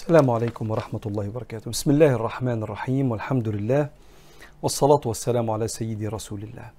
[0.00, 1.70] السلام عليكم ورحمة الله وبركاته.
[1.70, 3.10] بسم الله الرحمن الرحيم.
[3.10, 3.88] والحمد لله
[4.62, 6.70] والصلاة والسلام على سيدي رسول الله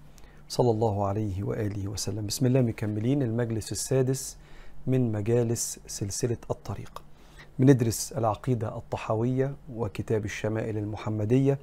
[0.49, 2.25] صلى الله عليه وآله وسلم.
[2.25, 3.21] بسم الله مكملين.
[3.21, 4.37] المجلس السادس
[4.87, 7.03] من مجالس سلسلة الطريق.
[7.59, 11.57] بندرس العقيدة الطحاوية وكتاب الشمائل المحمدية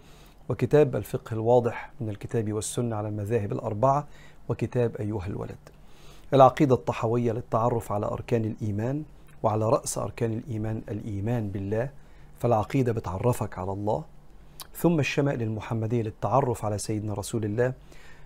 [0.49, 4.07] وكتاب الفقه الواضح من الكتاب والسنة على المذاهب الأربعة
[4.49, 5.63] وكتاب أيها الولد.
[6.35, 9.03] العقيدة الطحاوية للتعرف على أركان الإيمان
[9.43, 11.91] وعلى رأس أركان الإيمان الإيمان بالله
[12.39, 14.05] فالعقيدة بتعرفك على الله.
[14.75, 17.73] ثم الشمائل المحمدية للتعرف على سيدنا رسول الله.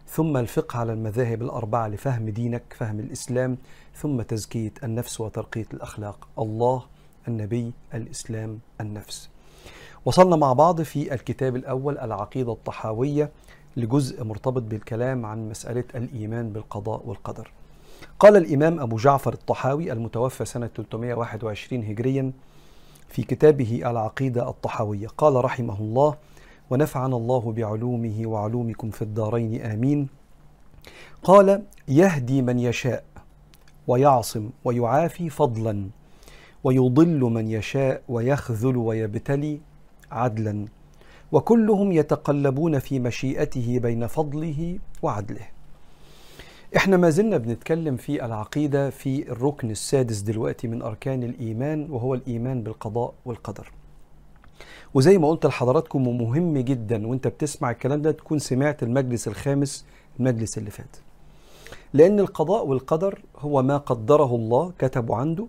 [0.09, 3.57] ثم الفقه على المذاهب الأربعة لفهم دينك فهم الإسلام.
[3.95, 6.29] ثم تزكية النفس وترقية الأخلاق.
[6.39, 6.83] الله
[7.29, 9.31] النبي الإسلام النفس.
[10.05, 13.31] وصلنا مع بعض في الكتاب الأول العقيدة الطحاوية
[13.77, 17.51] لجزء مرتبط بالكلام عن مسألة الإيمان بالقضاء والقدر.
[18.19, 22.33] قال الإمام أبو جعفر الطحاوي المتوفى سنة 321 هجريا
[23.09, 25.07] في كتابه العقيدة الطحاوية.
[25.07, 26.17] قال رحمه الله
[26.71, 30.09] ونفعنا الله بعلومه وعلومكم في الدارين آمين.
[31.23, 33.05] قال يهدي من يشاء
[33.87, 35.89] ويعصم ويعافي فضلا
[36.65, 39.61] ويضل من يشاء ويخذل ويبتلي
[40.11, 40.67] عدلا
[41.33, 45.47] وكلهم يتقلبون في مشيئته بين فضله وعدله.
[46.77, 52.63] إحنا ما زلنا بنتكلم في العقيدة في الركن السادس دلوقتي من أركان الإيمان وهو الإيمان
[52.63, 53.73] بالقضاء والقدر.
[54.95, 59.85] وزي ما قلت لحضراتكم ومهم جدا وأنت بتسمع الكلام ده تكون سمعت المجلس الخامس
[60.21, 60.97] المجلس اللي فات.
[61.93, 65.47] لأن القضاء والقدر هو ما قدره الله كتبه عنده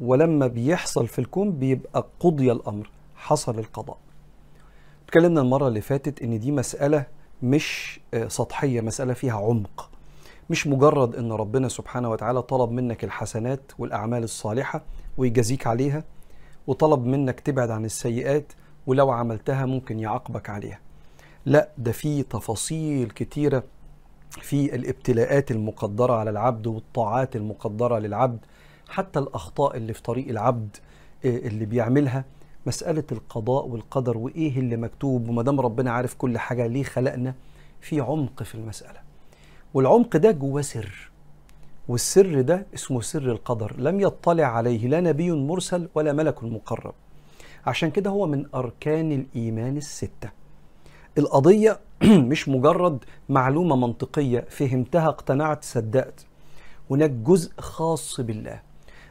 [0.00, 3.98] ولما بيحصل في الكون بيبقى قضي الأمر حصل القضاء.
[5.04, 7.04] اتكلمنا المرة اللي فاتت إن دي مسألة
[7.42, 9.90] مش سطحية مسألة فيها عمق.
[10.50, 14.82] مش مجرد إن ربنا سبحانه وتعالى طلب منك الحسنات والأعمال الصالحة
[15.16, 16.04] ويجازيك عليها
[16.66, 18.52] وطلب منك تبعد عن السيئات
[18.86, 20.78] ولو عملتها ممكن يعاقبك عليها.
[21.46, 23.62] لا ده في تفاصيل كتيرة
[24.30, 28.38] في الابتلاءات المقدرة على العبد والطاعات المقدرة للعبد
[28.88, 30.76] حتى الأخطاء اللي في طريق العبد
[31.24, 32.24] اللي بيعملها
[32.66, 37.34] مسألة القضاء والقدر وإيه اللي مكتوب وما دام ربنا عارف كل حاجة ليه خلقنا؟
[37.80, 39.07] في عمق في المسألة.
[39.74, 41.10] والعمق ده جواه سر
[41.88, 46.94] والسر ده اسمه سر القدر لم يطلع عليه لا نبي مرسل ولا ملك مقرب.
[47.66, 50.30] عشان كده هو من أركان الإيمان الستة.
[51.18, 51.80] القضية
[52.30, 56.26] مش مجرد معلومة منطقية فهمتها اقتنعت صدقت.
[56.90, 58.60] هناك جزء خاص بالله.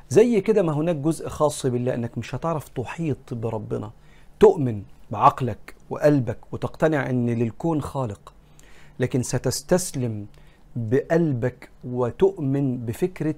[0.09, 3.91] زي كده ما هناك جزء خاص بالله إنك مش هتعرف تحيط بربنا.
[4.39, 8.33] تؤمن بعقلك وقلبك وتقتنع إن للكون خالق.
[8.99, 10.25] لكن ستستسلم
[10.77, 13.35] بقلبك وتؤمن بفكرة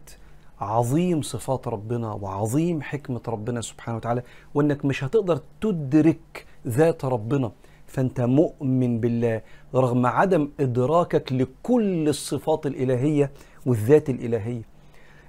[0.62, 4.24] عظيم صفات ربنا وعظيم حكمة ربنا سبحانه وتعالى
[4.54, 7.52] وإنك مش هتقدر تدرك ذات ربنا
[7.88, 9.42] فأنت مؤمن بالله
[9.76, 13.32] رغم عدم إدراكك لكل الصفات الإلهية
[13.66, 14.62] والذات الإلهية.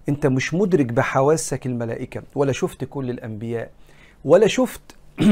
[0.09, 3.71] أنت مش مدرك بحواسك الملائكة ولا شفت كل الأنبياء
[4.25, 4.97] ولا شفت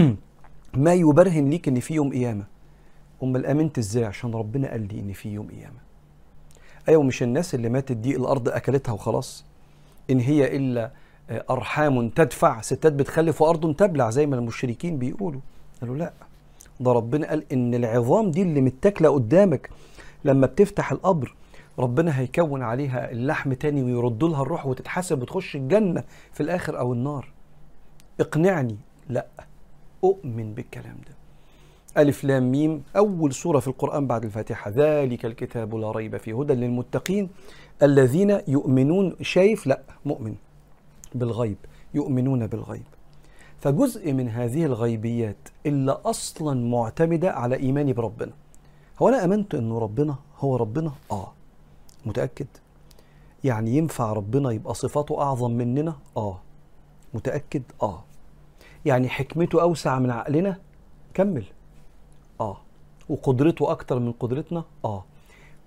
[0.74, 2.44] ما يبرهن ليك إن في يوم قيامة.
[3.22, 5.87] أمال آمنت إزاي؟ عشان ربنا قال لي إن في يوم قيامة.
[6.88, 9.44] أيوه مش الناس اللي ماتت دي الأرض أكلتها وخلاص.
[10.10, 10.90] إن هي إلا
[11.50, 15.40] أرحام تدفع ستات بتخلف وأرض تبلع زي ما المشركين بيقولوا.
[15.80, 16.12] قالوا لا.
[16.80, 19.70] ده ربنا قال إن العظام دي اللي متاكلة قدامك
[20.24, 21.34] لما بتفتح القبر
[21.78, 27.28] ربنا هيكون عليها اللحم تاني ويرد لها الروح وتتحاسب وتخش الجنة في الآخر أو النار.
[28.20, 28.76] اقنعني.
[29.08, 29.26] لا.
[30.04, 31.17] أؤمن بالكلام ده.
[31.96, 34.70] ألف لام ميم أول سورة في القرآن بعد الفاتحة.
[34.70, 37.28] ذلك الكتاب لا ريب فيه هدى للمتقين.
[37.82, 40.34] الذين يؤمنون شايف؟ لا مؤمن
[41.14, 41.56] بالغيب
[41.94, 42.82] يؤمنون بالغيب.
[43.60, 48.32] فجزء من هذه الغيبيات اللي أصلا معتمدة على إيماني بربنا.
[49.02, 51.32] هو أنا أمنت أنه ربنا هو ربنا؟ آه.
[52.06, 52.46] متأكد.
[53.44, 56.40] يعني ينفع ربنا يبقى صفاته أعظم مننا؟ آه.
[57.14, 58.04] متأكد؟ آه.
[58.84, 60.58] يعني حكمته أوسع من عقلنا؟
[61.14, 61.44] كمل.
[62.40, 62.56] آه.
[63.08, 65.04] وقدرته أكتر من قدرتنا؟ آه.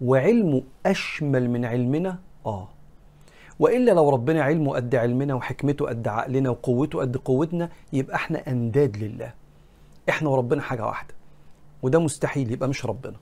[0.01, 2.67] وعلمه أشمل من علمنا؟ آه.
[3.59, 8.97] وإلا لو ربنا علمه قد علمنا وحكمته قد عقلنا وقوته قد قوتنا يبقى إحنا أنداد
[8.97, 9.33] لله.
[10.09, 11.13] إحنا وربنا حاجة واحدة.
[11.83, 13.15] وده مستحيل يبقى مش ربنا.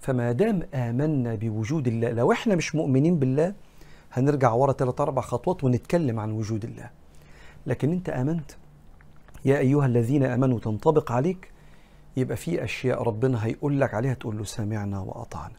[0.00, 3.54] فما دام آمنا بوجود الله لو إحنا مش مؤمنين بالله
[4.12, 6.90] هنرجع ورا ثلاث أربع خطوات ونتكلم عن وجود الله.
[7.66, 8.50] لكن أنت آمنت.
[9.44, 11.50] يا أيها الذين آمنوا تنطبق عليك
[12.16, 15.54] يبقى في أشياء ربنا هيقول لك عليها تقول له سمعنا وأطعنا.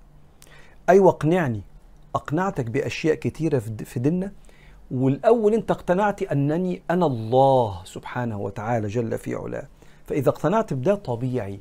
[0.89, 1.61] أيوه اقنعني.
[2.15, 4.31] أقنعتك بأشياء كتيرة في ديننا.
[4.91, 9.67] والأول أنت اقتنعت أنني أنا الله سبحانه وتعالى جل في علاه.
[10.05, 11.59] فإذا اقتنعت بده طبيعي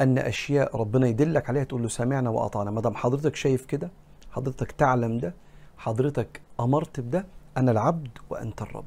[0.00, 2.70] أن أشياء ربنا يدلك عليها تقول له سمعنا وأطعنا.
[2.70, 3.90] ما دام حضرتك شايف كده
[4.30, 5.34] حضرتك تعلم ده
[5.78, 7.26] حضرتك أمرت بده
[7.56, 8.84] أنا العبد وأنت الرب.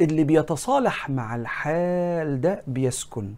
[0.00, 3.34] اللي بيتصالح مع الحال ده بيسكن.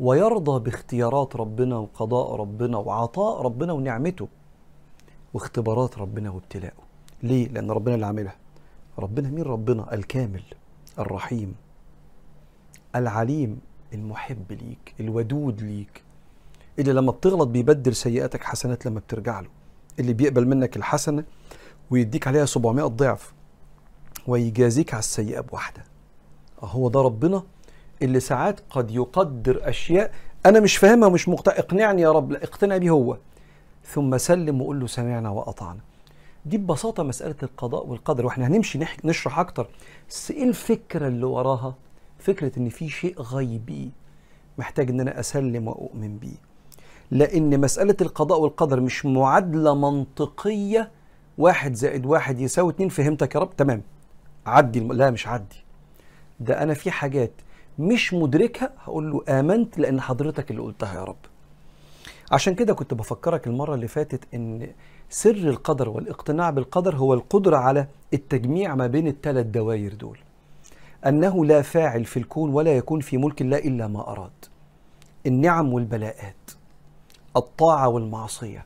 [0.00, 4.28] ويرضى باختيارات ربنا وقضاء ربنا وعطاء ربنا ونعمته
[5.34, 6.82] واختبارات ربنا وابتلاءه
[7.22, 8.36] ليه؟ لأن ربنا اللي عاملها.
[8.98, 10.42] ربنا مين ربنا؟ الكامل
[10.98, 11.54] الرحيم
[12.96, 13.60] العليم
[13.94, 16.02] المحب ليك الودود ليك.
[16.78, 19.48] اللي لما بتغلط بيبدل سيئاتك حسنات لما بترجع له.
[19.98, 21.24] اللي بيقبل منك الحسنة
[21.90, 23.32] ويديك عليها 700 ضعف
[24.26, 25.84] ويجازيك على السيئة بواحدة.
[26.60, 27.42] هو ده ربنا
[28.02, 30.12] اللي ساعات قد يقدر أشياء
[30.46, 31.58] أنا مش فاهمها مش مقتنع.
[31.58, 32.32] اقنعني يا رب.
[32.32, 33.16] لا اقتنع بيه هو.
[33.84, 35.80] ثم سلم وقول له سمعنا وأطعنا.
[36.46, 38.26] دي ببساطة مسألة القضاء والقدر.
[38.26, 39.66] وإحنا هنمشي نشرح أكتر.
[40.08, 41.74] بس إيه الفكرة اللي وراها؟
[42.18, 43.90] فكرة إن في شيء غيبي
[44.58, 46.36] محتاج إن أنا أسلم وأؤمن بيه.
[47.10, 50.90] لأن مسألة القضاء والقدر مش معادلة منطقية.
[51.38, 52.88] واحد زائد واحد يساوي اتنين.
[52.88, 53.82] فهمتك يا رب؟ تمام.
[54.46, 54.92] عدي الم...
[54.92, 55.64] لا مش عدي.
[56.40, 57.32] ده أنا في حاجات
[57.80, 61.16] مش مدركها هقول له آمنت لأن حضرتك اللي قلتها يا رب.
[62.32, 64.68] عشان كده كنت بفكرك المرة اللي فاتت إن
[65.10, 70.18] سر القدر والاقتناع بالقدر هو القدرة على التجميع ما بين الثلاث دوائر دول.
[71.06, 74.30] أنه لا فاعل في الكون ولا يكون في ملك الله إلا ما أراد.
[75.26, 76.50] النعم والبلاءات
[77.36, 78.64] الطاعة والمعصية.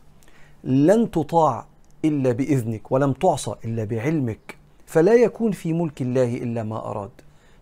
[0.65, 1.67] لن تطاع
[2.05, 4.57] إلا بإذنك ولم تعصى إلا بعلمك
[4.87, 7.11] فلا يكون في ملك الله إلا ما أراد.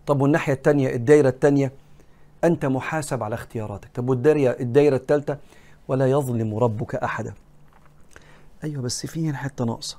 [0.07, 1.71] طب والناحية الثانية الدايرة الثانية
[2.43, 3.89] أنت محاسب على اختياراتك.
[3.93, 5.37] طب والدايرة الدايرة الثالثة
[5.87, 7.33] ولا يظلم ربك أحدا.
[8.63, 9.97] أيوة بس في هنا حتة ناقصة.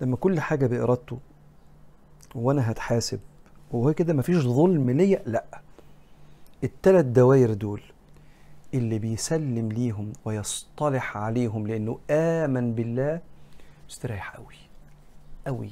[0.00, 1.18] لما كل حاجة بإرادته
[2.34, 3.20] وأنا هتحاسب
[3.72, 5.44] وهو كده مفيش ظلم ليا لأ.
[6.64, 7.82] التلات دواير دول
[8.74, 13.20] اللي بيسلم ليهم ويصطلح عليهم لأنه آمن بالله
[13.88, 14.54] مستريح قوي
[15.46, 15.70] قوي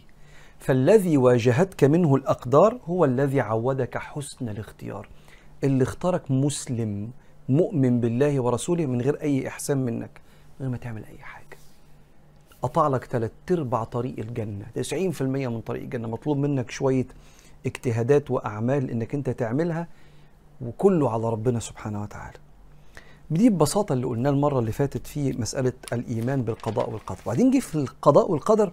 [0.58, 5.08] فالذي واجهتك منه الأقدار هو الذي عودك حسن الاختيار.
[5.64, 7.10] اللي اختارك مسلم
[7.48, 10.20] مؤمن بالله ورسوله من غير أي إحسان منك
[10.60, 11.44] من غير ما تعمل أي حاجة.
[12.62, 14.66] قطع لك ثلاث ارباع طريق الجنة.
[14.74, 16.08] 90% من طريق الجنة.
[16.08, 17.06] مطلوب منك شوية
[17.66, 19.88] اجتهادات وأعمال إنك أنت تعملها
[20.60, 22.38] وكله على ربنا سبحانه وتعالى.
[23.30, 27.20] دي ببساطة اللي قلناه المرة اللي فاتت في مسألة الإيمان بالقضاء والقدر.
[27.26, 28.72] وبعدين جه في القضاء والقدر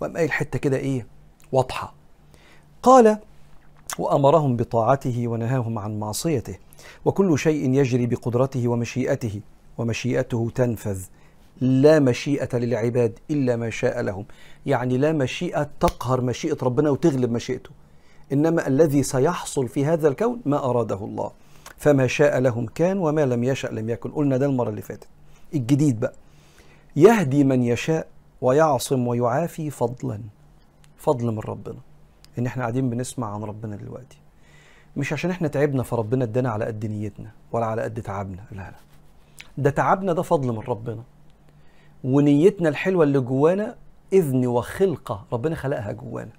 [0.00, 1.06] وقام قايل حتة كده إيه؟
[1.52, 1.94] واضحة.
[2.82, 3.18] قال
[3.98, 6.58] وأمرهم بطاعته ونهاهم عن معصيته
[7.04, 9.40] وكل شيء يجري بقدرته ومشيئته
[9.78, 11.02] ومشيئته تنفذ.
[11.60, 14.24] لا مشيئة للعباد إلا ما شاء لهم.
[14.66, 17.70] يعني لا مشيئة تقهر مشيئة ربنا وتغلب مشيئته.
[18.32, 21.30] إنما الذي سيحصل في هذا الكون ما أراده الله.
[21.76, 24.10] فما شاء لهم كان وما لم يشأ لم يكن.
[24.10, 25.08] قلنا ده المرة اللي فاتت.
[25.54, 26.14] الجديد بقى.
[26.96, 28.06] يهدي من يشاء
[28.44, 30.20] ويعصم ويعافي فضلا
[30.96, 31.78] فضل من ربنا.
[32.38, 34.18] إن إحنا قاعدين بنسمع عن ربنا دلوقتي.
[34.96, 38.74] مش عشان إحنا تعبنا فربنا ادانا على قد نيتنا ولا على قد تعبنا لا لا.
[39.58, 41.02] ده تعبنا ده فضل من ربنا.
[42.04, 43.76] ونيتنا الحلوة اللي جوانا
[44.12, 46.32] إذن وخلقة ربنا خلقها جوانا.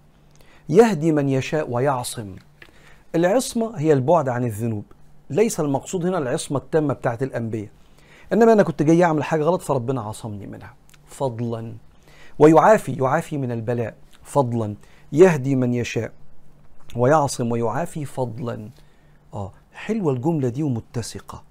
[0.70, 2.36] يهدي من يشاء ويعصم.
[3.16, 4.84] العصمة هي البعد عن الذنوب.
[5.30, 7.70] ليس المقصود هنا العصمة التامة بتاعت الأنبياء.
[8.34, 10.74] إنما أنا كنت جاي أعمل حاجة غلط فربنا عصمني منها.
[11.08, 11.74] فضلا.
[12.40, 14.76] ويعافي يعافي من البلاء فضلا
[15.12, 16.12] يهدي من يشاء
[16.96, 18.70] ويعصم ويعافي فضلا.
[19.34, 21.44] آه حلوة الجملة دي ومتسقة.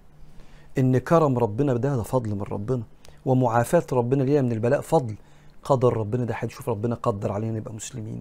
[0.78, 2.82] إن كرم ربنا ده ده فضل من ربنا.
[3.26, 5.14] ومعافاة ربنا لينا من البلاء فضل.
[5.62, 8.20] قدر ربنا ده هنشوف ربنا قدر علينا نبقى مسلمين.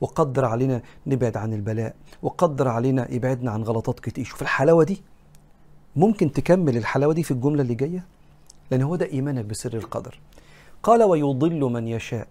[0.00, 1.94] وقدر علينا نبعد عن البلاء.
[2.22, 4.24] وقدر علينا يبعدنا عن غلطات كتير.
[4.24, 5.02] شوف الحلاوة دي.
[5.96, 8.04] ممكن تكمل الحلاوة دي في الجملة اللي جاية؟
[8.70, 10.18] لأن هو ده إيمانك بسر القدر.
[10.82, 12.26] قال ويضل من يشاء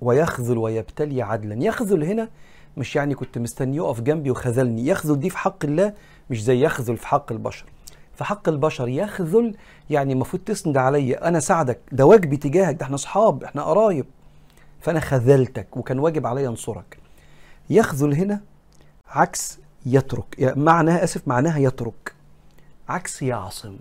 [0.00, 1.64] ويخذل ويبتلي عدلا.
[1.64, 2.28] يخذل هنا
[2.76, 4.86] مش يعني كنت مستني يقف جنبي وخذلني.
[4.86, 5.94] يخذل دي في حق الله
[6.30, 7.66] مش زي يخذل في حق البشر.
[8.14, 9.56] في حق البشر يخذل
[9.90, 11.80] يعني المفروض تسند عليا أنا ساعدك.
[11.92, 14.06] ده واجبي تجاهك ده إحنا أصحاب إحنا قرايب.
[14.80, 16.98] فأنا خذلتك وكان واجب عليا انصرك
[17.70, 18.40] يخذل هنا
[19.08, 20.34] عكس يترك.
[20.38, 22.14] يعني معناها آسف معناها يترك.
[22.88, 23.76] عكس يعصم.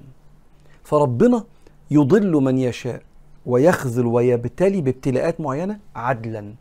[0.84, 1.44] فربنا
[1.92, 3.02] يضل من يشاء.
[3.46, 6.54] ويخذل ويبتلي بابتلاءات معينة عدلا.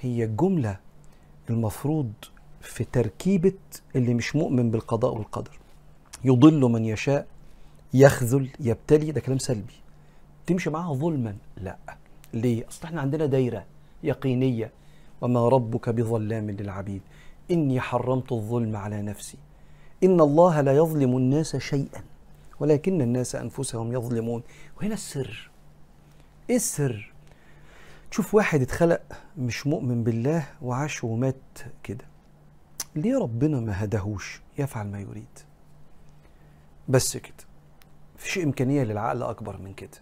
[0.00, 0.76] هي الجمله
[1.50, 2.12] المفروض
[2.60, 3.52] في تركيبة
[3.96, 5.58] اللي مش مؤمن بالقضاء والقدر.
[6.24, 7.26] يضل من يشاء
[7.94, 9.74] يخذل يبتلي ده كلام سلبي.
[10.46, 11.36] تمشي معاها ظلما.
[11.56, 11.76] لا.
[12.34, 13.64] ليه؟ أصل إحنا عندنا دايرة
[14.02, 14.70] يقينية.
[15.20, 17.02] وما ربك بظلام للعبيد.
[17.50, 19.38] إني حرمت الظلم على نفسي.
[20.04, 22.02] إن الله لا يظلم الناس شيئا.
[22.60, 24.42] ولكن الناس أنفسهم يظلمون.
[24.76, 25.50] وهنا السر.
[26.50, 27.12] إيه السر؟
[28.10, 29.02] تشوف واحد اتخلق
[29.38, 32.04] مش مؤمن بالله وعاش ومات كده.
[32.96, 35.38] ليه ربنا ما هدهوش يفعل ما يريد.
[36.88, 37.34] بس كده.
[38.16, 39.98] مفيش إمكانية للعقل أكبر من كده.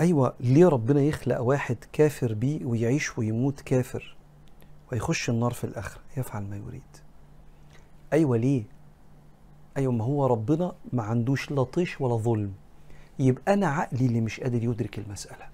[0.00, 4.16] أيوة ليه ربنا يخلق واحد كافر بيه ويعيش ويموت كافر
[4.92, 6.82] ويخش النار في الآخرة؟ يفعل ما يريد.
[8.12, 8.64] أيوة ليه؟
[9.76, 12.52] أيوة ما هو ربنا ما عندوش لا طيش ولا ظلم.
[13.18, 15.46] يبقى أنا عقلي اللي مش قادر يدرك المسألة.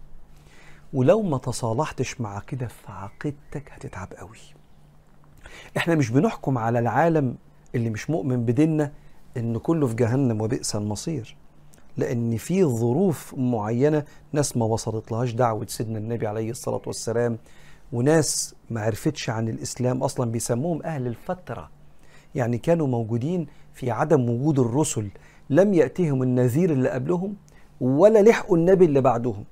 [0.93, 4.37] ولو ما تصالحتش مع كده في عقيدتك هتتعب قوي.
[5.77, 7.37] إحنا مش بنحكم على العالم
[7.75, 8.93] اللي مش مؤمن بديننا
[9.37, 11.37] إن كله في جهنم وبئس المصير.
[11.97, 17.39] لأن في ظروف معينة ناس ما وصلت لهاش دعوة سيدنا النبي عليه الصلاة والسلام
[17.93, 21.71] وناس ما عرفتش عن الإسلام أصلا بيسموهم أهل الفترة.
[22.35, 25.09] يعني كانوا موجودين في عدم وجود الرسل
[25.51, 27.35] لم ياتهم النذير اللي قبلهم
[27.81, 29.45] ولا لحقوا النبي اللي بعدهم.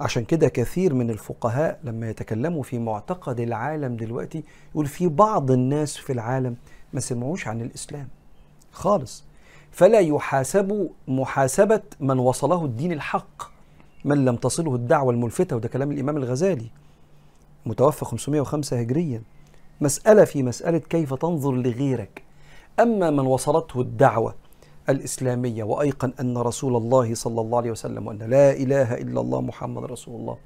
[0.00, 5.96] عشان كده كثير من الفقهاء لما يتكلموا في معتقد العالم دلوقتي يقول في بعض الناس
[5.96, 6.56] في العالم
[6.92, 8.08] ما سمعوش عن الإسلام
[8.72, 9.24] خالص.
[9.70, 13.42] فلا يحاسب محاسبة من وصله الدين الحق
[14.04, 16.66] من لم تصله الدعوة الملفتة وده كلام الإمام الغزالي
[17.66, 19.22] متوفى 505 هجريا.
[19.80, 22.22] مسألة في مسألة كيف تنظر لغيرك.
[22.80, 24.34] أما من وصلته الدعوة
[24.88, 29.84] الإسلامية وأيقن أن رسول الله صلى الله عليه وسلم وأن لا إله إلا الله محمد
[29.84, 30.36] رسول الله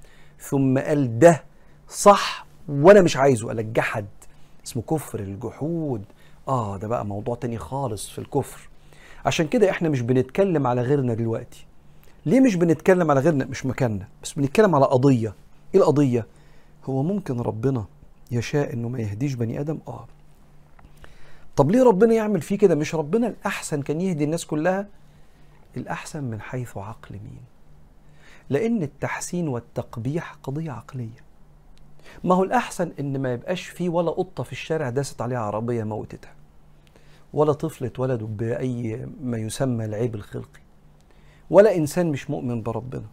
[0.40, 1.44] ثم قال ده
[1.88, 4.06] صح وأنا مش عايزه قال الجحد
[4.66, 6.04] اسمه كفر الجحود.
[6.48, 8.68] آه ده بقى موضوع تاني خالص في الكفر.
[9.26, 11.66] عشان كده إحنا مش بنتكلم على غيرنا دلوقتي.
[12.26, 15.34] ليه مش بنتكلم على غيرنا؟ مش مكاننا بس بنتكلم على قضية.
[15.74, 16.26] إيه القضية؟
[16.84, 17.84] هو ممكن ربنا
[18.32, 20.06] يشاء إنه ما يهديش بني آدم؟ آه.
[21.56, 24.86] طب ليه ربنا يعمل فيه كده؟ مش ربنا الأحسن كان يهدي الناس كلها؟
[25.76, 27.42] الأحسن من حيث عقل مين؟
[28.50, 31.22] لأن التحسين والتقبيح قضية عقلية.
[32.24, 36.34] ما هو الأحسن إن ما يبقاش فيه ولا قطة في الشارع داست عليها عربية موتتها
[37.32, 40.60] ولا طفل اتولدوا بأي ما يسمى العيب الخلقي.
[41.50, 43.06] ولا إنسان مش مؤمن بربنا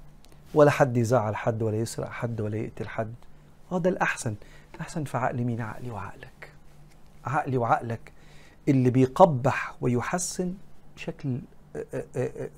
[0.53, 3.13] ولا حد يزعل حد ولا يسرق حد ولا يقتل حد.
[3.71, 4.35] آه ده الأحسن
[4.75, 6.51] الأحسن في عقل مين؟ عقلي وعقلك.
[7.25, 8.11] عقلي وعقلك
[8.67, 10.53] اللي بيقبح ويحسن
[10.95, 11.39] بشكل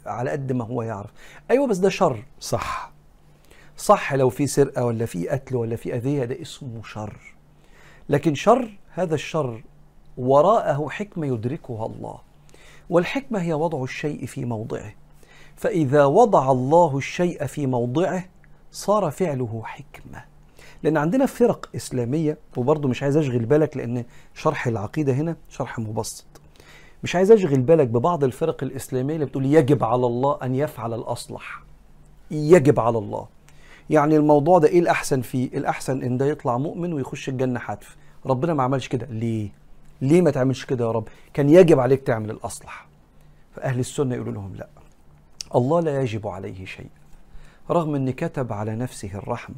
[0.05, 1.09] على قد ما هو يعرف.
[1.51, 2.23] أيوة بس ده شر.
[2.39, 2.91] صح.
[3.77, 7.19] صح لو في سرقة ولا في قتل ولا في أذية ده اسمه شر.
[8.09, 9.63] لكن شر هذا الشر
[10.17, 12.19] وراءه حكمة يدركها الله.
[12.89, 14.93] والحكمة هي وضع الشيء في موضعه.
[15.55, 18.23] فإذا وضع الله الشيء في موضعه
[18.71, 20.30] صار فعله حكمة.
[20.83, 26.25] لأن عندنا فرق إسلامية وبرضه مش عايز أشغل بالك لأن شرح العقيدة هنا شرح مبسط.
[27.03, 31.63] مش عايز أشغل بالك ببعض الفرق الإسلامية اللي بتقول يجب على الله أن يفعل الأصلح.
[32.31, 33.27] يجب على الله.
[33.89, 37.97] يعني الموضوع ده إيه الأحسن فيه؟ الأحسن إن ده يطلع مؤمن ويخش الجنة حتف.
[38.25, 39.05] ربنا ما عملش كده.
[39.09, 39.49] ليه؟
[40.01, 42.87] ليه ما تعملش كده يا رب؟ كان يجب عليك تعمل الأصلح.
[43.55, 44.67] فأهل السنة يقولوا لهم لا.
[45.55, 46.89] الله لا يجب عليه شيء.
[47.69, 49.55] رغم أن كتب على نفسه الرحمة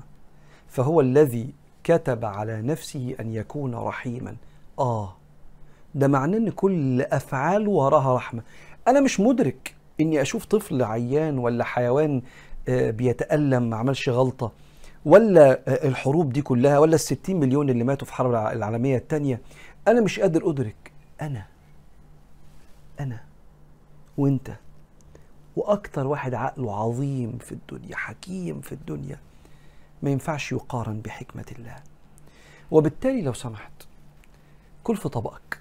[0.73, 1.53] فهو الذي
[1.83, 4.35] كتب على نفسه أن يكون رحيما.
[4.79, 5.15] آه
[5.95, 8.41] ده معناه أن كل أفعال وراها رحمة.
[8.87, 12.21] أنا مش مدرك أني أشوف طفل عيان ولا حيوان
[12.67, 14.51] بيتألم ما عملش غلطة
[15.05, 19.41] ولا الحروب دي كلها ولا الستين مليون اللي ماتوا في الحرب العالمية الثانية
[19.87, 20.91] أنا مش قادر أدرك.
[21.21, 21.45] أنا
[22.99, 23.19] أنا
[24.17, 24.51] وأنت
[25.55, 29.19] وأكتر واحد عقله عظيم في الدنيا حكيم في الدنيا.
[30.03, 31.75] ما ينفعش يقارن بحكمة الله.
[32.71, 33.71] وبالتالي لو سمحت
[34.83, 35.59] كل في طبقك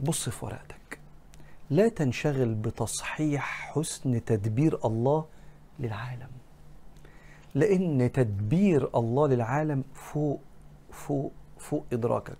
[0.00, 0.98] بص في ورقتك.
[1.70, 5.24] لا تنشغل بتصحيح حسن تدبير الله
[5.80, 6.28] للعالم.
[7.54, 10.40] لأن تدبير الله للعالم فوق
[10.92, 12.38] فوق فوق إدراكك.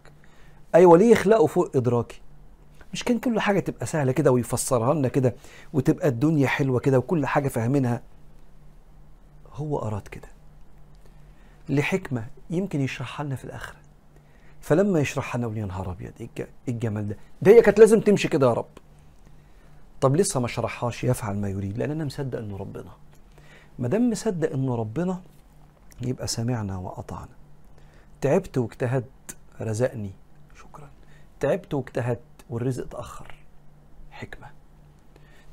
[0.74, 2.20] أيوه ليه يخلقوا فوق إدراكي.
[2.92, 5.34] مش كان كل حاجة تبقى سهلة كده ويفسرها لنا كده
[5.72, 8.02] وتبقى الدنيا حلوة كده وكل حاجة فاهمينها.
[9.52, 10.33] هو أراد كده.
[11.68, 13.76] لحكمة يمكن يشرحها لنا في الاخره
[14.60, 18.46] فلما يشرحها لنا يا نهار أبيض إيه الجمال ده؟ ده هي كانت لازم تمشي كده
[18.46, 18.68] يا رب.
[20.00, 22.90] طب لسه ما شرحهاش يفعل ما يريد لأن أنا مصدق إنه ربنا.
[23.78, 25.20] ما دام مصدق إنه ربنا
[26.02, 27.28] يبقى سمعنا وأطعنا.
[28.20, 30.10] تعبت واجتهدت رزقني.
[30.56, 30.90] شكرا.
[31.40, 33.34] تعبت واجتهدت والرزق اتأخر.
[34.10, 34.46] حكمة.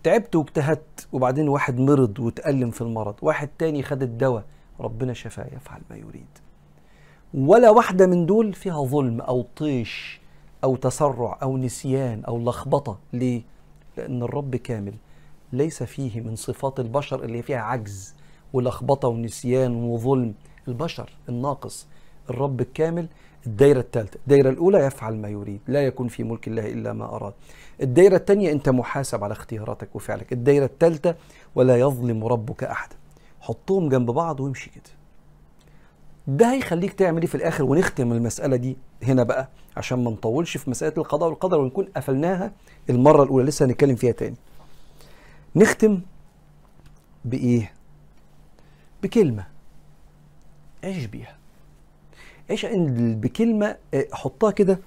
[0.04, 4.44] تعبت واجتهدت وبعدين واحد مرض وتألم في المرض واحد تاني خد الدواء.
[4.82, 6.28] ربنا شفاه يفعل ما يريد.
[7.34, 10.22] ولا واحدة من دول فيها ظلم أو طيش
[10.64, 13.00] أو تسرع أو نسيان أو لخبطة.
[13.14, 13.42] ليه؟
[13.98, 14.94] لأن الرب كامل
[15.54, 18.16] ليس فيه من صفات البشر اللي فيها عجز
[18.54, 20.34] ولخبطة ونسيان وظلم.
[20.68, 21.88] البشر الناقص.
[22.30, 23.08] الرب الكامل
[23.48, 25.60] الدايرة الثالثة الدايرة الأولى يفعل ما يريد.
[25.68, 27.34] لا يكون في ملك الله إلا ما أراد.
[27.82, 30.34] الدايرة الثانية أنت محاسب على اختياراتك وفعلك.
[30.34, 31.16] الدايرة الثالثة
[31.56, 32.96] ولا يظلم ربك أحدا.
[33.42, 34.84] حطهم جنب بعض وامشي كده.
[36.28, 40.70] ده هيخليك تعمل إيه في الآخر ونختم المسألة دي هنا بقى عشان ما نطولش في
[40.70, 42.52] مسألة القضاء والقدر ونكون قفلناها
[42.90, 43.46] المرة الأولى.
[43.46, 44.36] لسه هنتكلم فيها تاني.
[45.56, 46.02] نختم
[47.26, 47.74] بإيه؟
[49.04, 49.48] بكلمة
[50.84, 51.38] عيش بيها.
[52.50, 54.80] عيش بكلمه آه، حطها كده.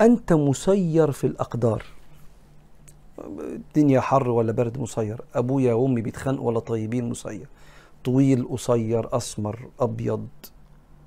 [0.00, 1.84] أنت مسير في الأقدار.
[3.40, 5.20] الدنيا حر ولا برد مسير.
[5.34, 7.46] أبويا وأمي بيتخانقوا ولا طيبين مسير.
[8.06, 10.28] طويل قصير أسمر أبيض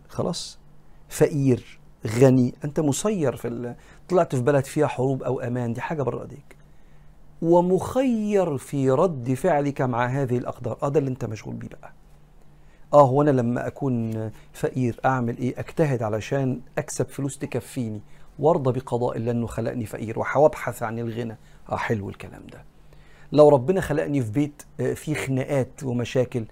[0.07, 0.59] خلاص.
[1.09, 2.53] فقير غني.
[2.63, 3.75] أنت مسير في ال...
[4.09, 6.55] طلعت في بلد فيها حروب أو أمان دي حاجة بره إيديك.
[7.41, 10.77] ومخير في رد فعلك مع هذه الأقدار.
[10.83, 11.93] آه ده اللي أنت مشغول بيه بقى.
[12.93, 18.01] آه هو أنا لما أكون فقير أعمل إيه؟ أجتهد علشان أكسب فلوس تكفيني.
[18.39, 21.37] وأرضى بقضاء الله إنه خلقني فقير وابحث عن الغنى.
[21.71, 22.63] آه حلو الكلام ده.
[23.31, 26.45] لو ربنا خلقني في بيت آه، فيه خناقات ومشاكل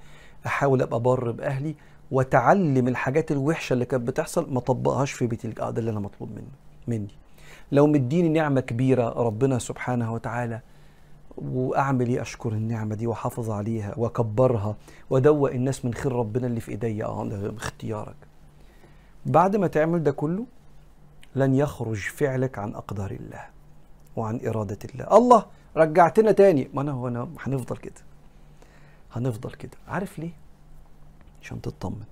[0.45, 1.75] أحاول أبقى بر بأهلي
[2.11, 5.47] وأتعلم الحاجات الوحشة اللي كانت بتحصل ما طبقهاش في بيتي.
[5.47, 6.47] ده اللي أنا مطلوب مني
[6.87, 7.07] مني.
[7.71, 10.61] لو مديني نعمة كبيرة ربنا سبحانه وتعالى
[11.37, 14.75] وأعمل إيه؟ أشكر النعمة دي وأحافظ عليها وأكبرها
[15.09, 17.05] وأدوق الناس من خير ربنا اللي في إيديا.
[17.05, 18.15] آه ده اختيارك.
[19.25, 20.45] بعد ما تعمل ده كله
[21.35, 23.45] لن يخرج فعلك عن أقدار الله
[24.15, 25.17] وعن إرادة الله.
[25.17, 25.45] الله
[25.77, 26.69] رجعتنا تاني.
[26.73, 28.01] ما أنا هو أنا هنفضل كده.
[29.13, 29.77] هنفضل كده.
[29.87, 30.31] عارف ليه؟
[31.41, 32.03] عشان تطمن.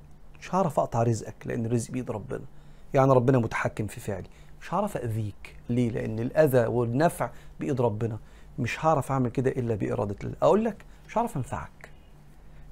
[0.42, 2.46] مش هعرف أقطع رزقك لأن الرزق بيد ربنا.
[2.94, 4.28] يعني ربنا متحكم في فعلي.
[4.62, 5.56] مش هعرف أذيك.
[5.70, 8.18] ليه؟ لأن الأذى والنفع بايد ربنا.
[8.60, 10.36] مش هعرف أعمل كده إلا بإرادة الله.
[10.42, 11.90] أقول لك مش هعرف أنفعك.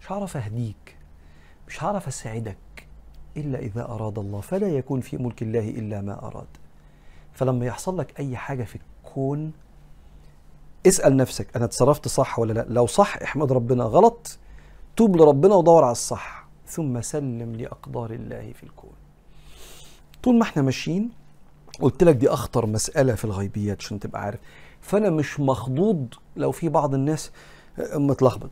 [0.02, 0.98] مش هعرف أهديك.
[1.68, 2.58] مش هعرف أساعدك
[3.38, 4.42] إلا إذا أراد الله.
[4.42, 6.48] فلا يكون في ملك الله إلا ما أراد.
[7.34, 9.54] فلما يحصل لك أي حاجة في الكون
[10.88, 14.38] اسأل نفسك أنا اتصرفت صح ولا لا؟ لو صح احمد ربنا غلط
[14.96, 16.48] توب لربنا ودور على الصح.
[16.68, 18.94] ثم سلم لأقدار الله في الكون.
[20.24, 21.12] طول ما إحنا ماشيين
[21.82, 24.40] قلت لك دي أخطر مسألة في الغيبيات عشان تبقى عارف.
[24.82, 27.32] فأنا مش مخضوض لو في بعض الناس
[27.96, 28.50] متلخبط.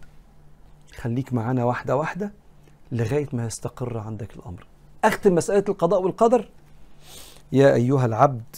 [0.96, 2.34] خليك معانا واحدة واحدة
[2.92, 4.68] لغاية ما يستقر عندك الأمر.
[5.04, 6.50] أختم مسألة القضاء والقدر.
[7.52, 8.56] يا أيها العبد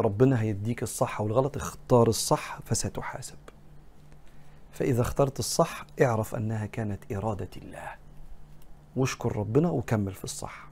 [0.00, 3.36] ربنا هيديك الصح والغلط اختار الصح فستحاسب.
[4.72, 7.94] فإذا اخترت الصح اعرف أنها كانت إرادة الله.
[8.96, 10.68] واشكر ربنا وكمل في الصح.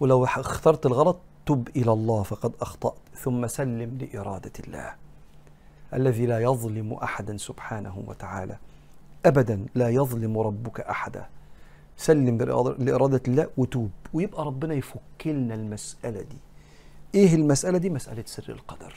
[0.00, 4.94] ولو اخترت الغلط تب إلى الله فقد أخطأت ثم سلم لإرادة الله.
[5.94, 8.58] الذي لا يظلم أحدا سبحانه وتعالى.
[9.26, 11.28] ابدا لا يظلم ربك أحدا.
[11.96, 12.38] سلم
[12.78, 13.90] لإرادة الله وتوب.
[14.12, 16.36] ويبقى ربنا يفك لنا المسألة دي.
[17.14, 18.94] إيه المسألة دي؟ مسألة سر القدر.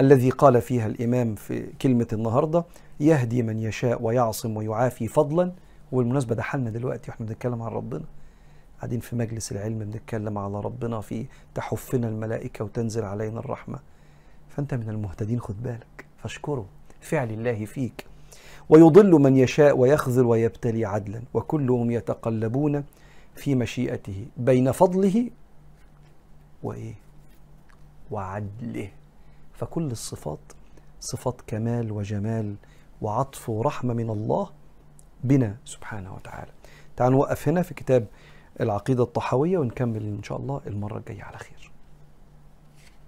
[0.00, 2.64] الذي قال فيها الإمام في كلمة النهارده
[3.00, 5.52] يهدي من يشاء ويعصم ويعافي فضلا.
[5.92, 8.04] وبالمناسبه ده حالنا دلوقتي وإحنا بنتكلم عن ربنا.
[8.78, 13.78] قاعدين في مجلس العلم بنتكلم على ربنا في تحفنا الملائكة وتنزل علينا الرحمة.
[14.48, 16.06] فأنت من المهتدين خد بالك.
[16.18, 16.66] فاشكره.
[17.00, 18.06] فعل الله فيك.
[18.68, 21.22] ويضل من يشاء ويخذل ويبتلي عدلا.
[21.34, 22.84] وكلهم يتقلبون
[23.34, 24.26] في مشيئته.
[24.36, 25.30] بين فضله
[26.62, 26.94] وإيه؟
[28.10, 28.90] وعدله.
[29.52, 30.52] فكل الصفات
[31.00, 32.56] صفات كمال وجمال
[33.00, 34.50] وعطف ورحمة من الله
[35.24, 36.52] بنا سبحانه وتعالى.
[36.96, 38.06] تعالوا نوقف هنا في كتاب
[38.60, 41.73] العقيدة الطحاوية ونكمل إن شاء الله المرة الجاية على خير.